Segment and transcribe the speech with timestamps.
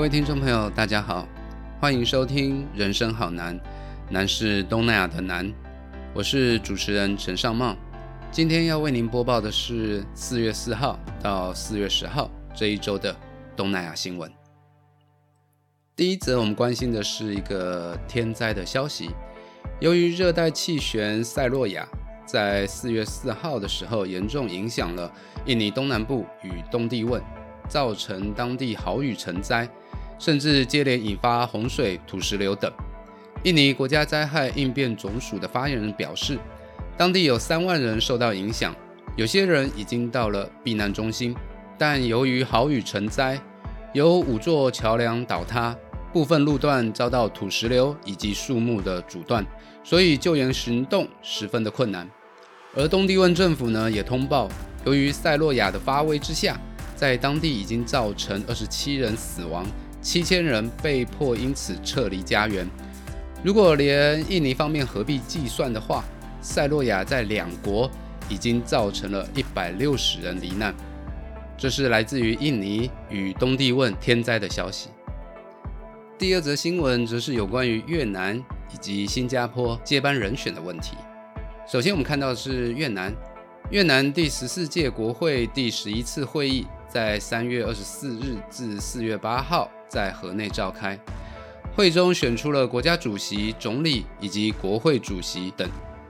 [0.00, 1.28] 各位听众朋友，大家好，
[1.78, 3.54] 欢迎收听《人生好难》，
[4.08, 5.52] 难是东南亚的难。
[6.14, 7.76] 我是主持人陈尚茂，
[8.32, 13.14] 今天要为您播报的是四月四号到四月十号这一周的
[13.54, 14.32] 东南亚新闻。
[15.94, 19.10] 第一则，我们关心的是一个天灾的消息。
[19.80, 21.86] 由于热带气旋塞洛亚
[22.24, 25.12] 在四月四号的时候，严重影响了
[25.44, 27.22] 印尼东南部与东帝汶，
[27.68, 29.68] 造成当地豪雨成灾，
[30.20, 32.70] 甚至接连引发洪水、土石流等。
[33.42, 36.38] 印尼国家灾害应变总署的发言人表示，
[36.96, 38.76] 当地有三万人受到影响，
[39.16, 41.34] 有些人已经到了避难中心，
[41.78, 43.40] 但由于豪雨成灾，
[43.94, 45.74] 有五座桥梁倒塌，
[46.12, 49.44] 部分路段遭到土石流以及树木的阻断。
[49.82, 52.06] 所以救援行动十分的困难，
[52.76, 54.46] 而东帝汶政府呢也通报，
[54.84, 56.60] 由于塞洛亚的发威之下，
[56.94, 59.66] 在当地已经造成二十七人死亡，
[60.00, 62.66] 七千人被迫因此撤离家园。
[63.42, 66.04] 如果连印尼方面合璧计算的话，
[66.42, 67.90] 塞洛亚在两国
[68.28, 70.74] 已经造成了一百六十人罹难。
[71.56, 74.88] 这是来自于印尼与东帝汶天灾的消息。
[76.18, 78.36] 第二则新闻则是有关于越南
[78.72, 80.96] 以及新加坡接班人选的问题。
[81.66, 83.10] 首先，我们看到的是越南，
[83.70, 90.98] 越南第十四届国会第十一次会议在三月二十四日至四月八号在河内召开，
[91.76, 95.68] 会中选出了国家主席、总理以及国会主席等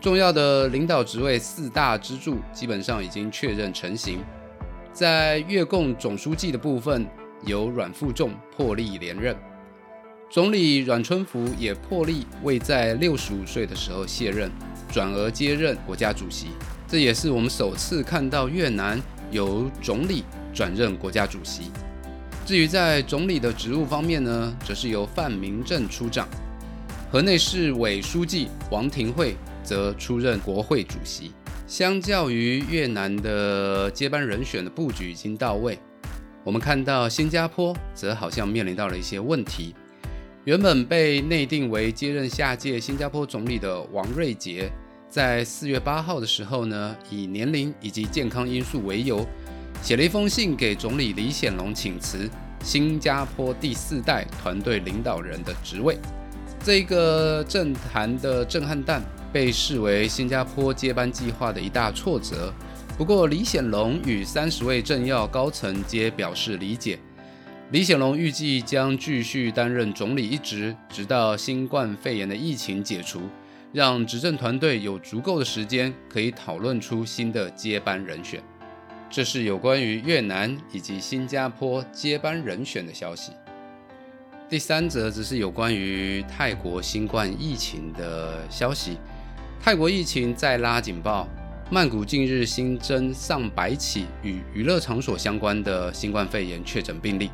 [0.00, 4.20] 重要的领导职位，四大支柱基本上已经确认成型。
[4.92, 7.06] 在越共总书记的部分，
[7.46, 9.34] 由阮富仲破例连任。
[10.28, 14.50] 总理阮春福也破例未在六十五岁的时候卸任，
[14.90, 16.48] 转而接任国家主席。
[16.88, 19.00] 这也是我们首次看到越南
[19.30, 21.70] 由总理转任国家主席。
[22.44, 26.28] 至于在总理的职务方面呢，则是由范明正出掌，
[27.10, 31.30] 河内市委书记王庭惠则出任国会主席。
[31.68, 35.78] 相较于越南的接班人选的布局已经到位，
[36.44, 39.74] 我们看到新加坡则好像面临到了一些问题。
[40.44, 44.70] 原本被内定为接任下届新加坡总理的王瑞杰，
[45.08, 49.24] 在四月八号的时候呢，以年龄以及健康因素为由，
[49.82, 52.30] 写了一封信给总理李显龙请辞
[52.62, 55.98] 新加坡第四代团队领导人的职位。
[56.62, 62.54] 这个政坛的震撼弹被视为新加坡接班计划的一大挫折。
[62.96, 66.96] 不过，李显龙与三十位政要高层皆表示理解。
[67.72, 73.22] 李显龙预计将继续担任总理一职，直到新冠肺炎的疫情解除，
[73.72, 78.40] 让执政团队有足够的时间可以讨论出新的接班人选。
[79.12, 83.32] 这是有关于越南以及新加坡接班人选的消息。
[84.48, 88.96] 第三则则是有关于泰国新冠疫情的消息。
[89.60, 91.28] 泰国疫情再拉警报，
[91.70, 97.30] 曼谷近日新增上百起与娱乐场所相关的新冠肺炎确诊病例。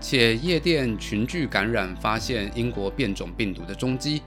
[0.00, 4.22] 且夜店群聚感染发现英国变种病毒的踪迹，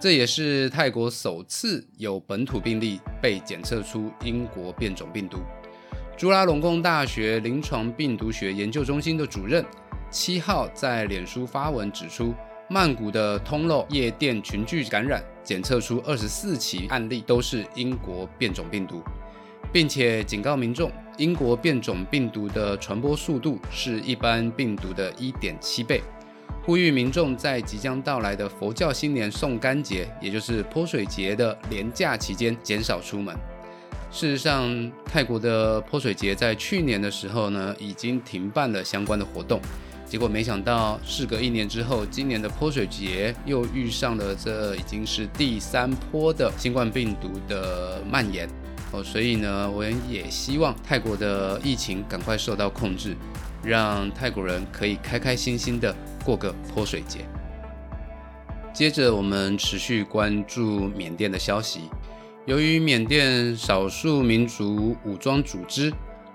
[0.00, 5.40] 这也是泰国首次有本土病例被检测出英国变种病毒。
[6.16, 9.64] 朱拉隆功大学临床病毒学研究中心的主任
[10.10, 12.32] 七号在脸书发文指出，
[12.68, 19.02] 曼谷的通漏夜店群聚感染检测出二十四起案例都是英国变种病毒。
[19.72, 26.00] 并且警告民众，英国变种病毒的传播速度是一般病毒的一点七倍，
[26.62, 33.36] 呼吁民众在即将到来的佛教新年送甘节，也就是泼水节的连假期间减少出门。
[34.14, 39.60] 事实上，泰国的泼水节在去年的时候呢，已经停办了相关的活动，
[40.06, 48.48] 结果没想到事隔一年之后，今年的泼水节又遇上了这已经是第三波的新冠病毒的蔓延。
[48.92, 53.16] 哦，所以呢，我也希望泰国的疫情赶快受到控制，
[53.64, 55.92] 让泰国人可以开开心心的
[56.24, 57.26] 过个泼水节。
[58.72, 61.90] 接着，我们持续关注缅甸的消息。
[62.46, 65.90] 由于缅甸少数民族武装组织，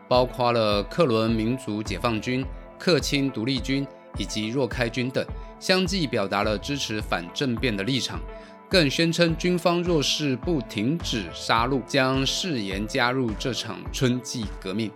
[0.08, 2.44] 包括了克伦民族解放军、
[2.80, 3.86] 克钦独立军
[4.18, 5.24] 以及若开军等，
[5.60, 8.20] 相继表达了支持反政变的立场。
[8.68, 14.90] 更宣称，军方若是不停止杀戮，将誓言加入这场春季革命。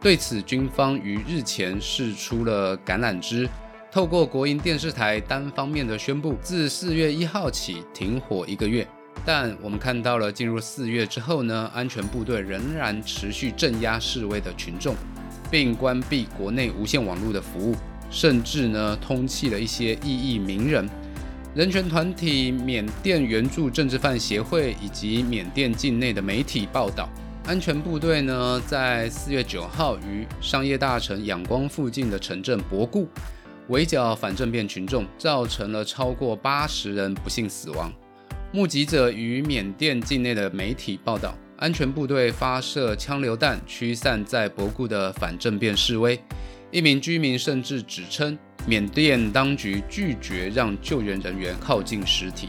[0.00, 3.48] 对此，军方于日前释出了橄榄枝，
[3.90, 8.86] 透过国营电视台单方面的宣布，自四月一号起停火一个月。
[9.24, 14.94] 但我们看到了，进入四月之后呢，安全部队仍然持续镇压示威的群众，
[15.50, 17.76] 并关闭国内无线网络的服务。
[18.10, 20.88] 甚至呢通缉了一些异议名人。
[21.52, 27.08] 人权团体缅甸援助政治犯协会以及缅甸境内的媒体报道，
[27.44, 33.08] 安全部队呢在四月九号于商业大城仰光附近的城镇博固
[33.68, 37.92] 围剿反政变群众，造成了超过八十人不幸死亡。
[38.54, 46.16] 目击者与缅甸境内的媒体报道，安全部队发射枪榴弹驱散在博固的反政变示威。
[46.70, 48.38] 一名居民甚至指称。
[48.64, 52.48] 缅甸当局拒绝让救援人员靠近尸体。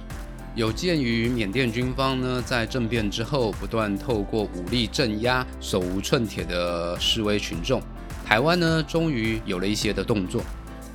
[0.53, 7.81] 有鉴于缅甸军方呢在政变之后不断透过武力镇压手无寸铁的示威群众，
[8.23, 10.43] 台湾呢终于有了一些的动作。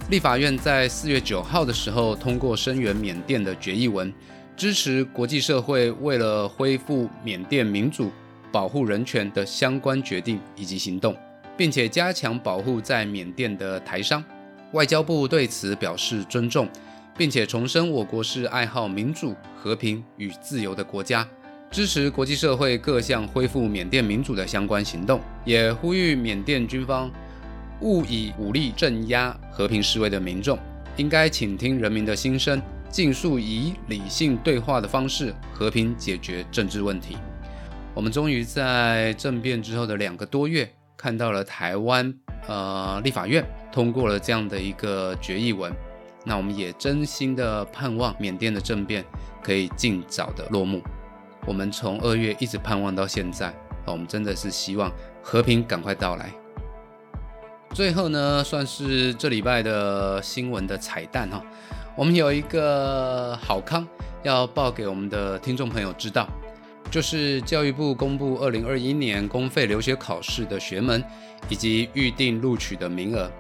[0.09, 4.12] 立法院在四月九号的时候通过声援缅甸的决议文，
[4.61, 8.11] 支持国际社会为了恢复缅甸民主、
[8.53, 11.17] 保护人权的相关决定以及行动，
[11.57, 14.23] 并且加强保护在缅甸的台商。
[14.73, 16.69] 外交部对此表示尊重，
[17.17, 21.27] 并且重申我国是爱好民主、和平与自由的国家，
[21.71, 27.11] 支持国际社会各项恢复缅甸民主的相关行动，也呼吁缅甸军方
[27.81, 30.59] 勿以武力镇压和平示威的民众，
[30.99, 32.61] 应该倾听人民的心声，
[32.91, 37.17] 尽数以理性对话的方式和平解决政治问题。
[37.95, 42.13] 我们终于在政变之后的两个多月，看到了台湾。
[42.49, 45.71] 呃，立法院通过了这样的一个决议文，
[46.25, 49.05] 那我们也真心的盼望缅甸的政变
[49.43, 50.83] 可以尽早的落幕。
[51.47, 53.55] 我们从二月一直盼望到现在，
[53.85, 54.91] 我们真的是希望
[55.23, 56.33] 和平赶快到来。
[57.73, 61.43] 最后呢，算是这礼拜的新闻的彩蛋哈，
[61.97, 63.87] 我们有一个好康
[64.23, 66.29] 要报给我们的听众朋友知道。
[66.91, 71.03] 就是教育部公布二零二一年公费留学考试的学门
[71.49, 73.31] 以及预定录取的名额。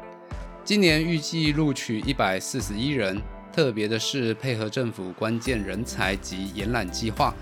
[0.64, 3.20] 今年预计录取一百四十一人。
[3.52, 7.34] 特别的是，配合政府关键人才及延揽计划，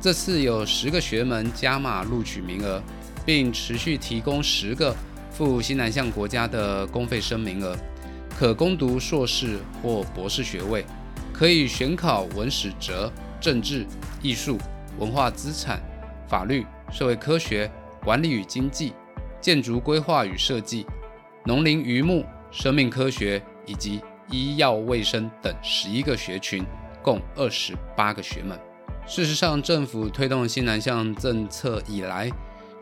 [0.00, 2.80] 这次有十个学门加码录取名额，
[3.26, 4.94] 并持续提供十个
[5.30, 7.76] 赴西南向国家的公费生名额，
[8.38, 10.84] 可攻读硕士或博士学位，
[11.32, 13.86] 可以选考文史哲、政治、
[14.22, 14.58] 艺术。
[14.98, 15.80] 文化资产、
[16.28, 17.70] 法律、社会科学、
[18.04, 18.92] 管理与经济、
[19.40, 20.84] 建筑规划与设计、
[21.46, 26.66] 农林渔牧、生命科学以及医药卫生等十一个学群，
[27.02, 28.58] 共二十八个学门。
[29.06, 32.30] 事实上，政府推动新南向政策以来，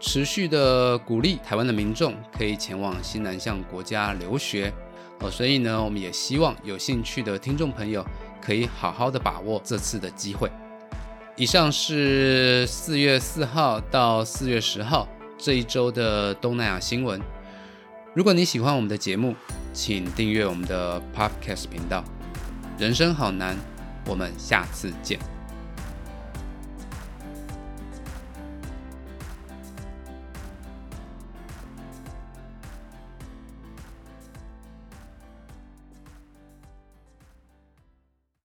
[0.01, 4.73] 持续的鼓励台湾的民众可以前往新南向国家留学。
[5.21, 8.07] 哦，所以呢，我们也希望有兴趣的听众朋友
[8.41, 10.49] 可以好好的把握这次的机会。
[11.37, 17.21] 以上是四月四号到四月十号这一周的东南亚新闻。
[18.15, 19.35] 如果你喜欢我们的节目，
[19.73, 22.05] 请订阅我们的 Podcast 频道。
[22.77, 23.57] 人生好难，
[24.07, 25.38] 我们下次见。